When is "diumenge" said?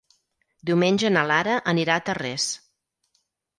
0.69-1.11